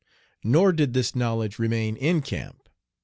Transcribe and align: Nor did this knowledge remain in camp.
Nor 0.43 0.71
did 0.71 0.95
this 0.95 1.15
knowledge 1.15 1.59
remain 1.59 1.95
in 1.95 2.23
camp. 2.23 2.67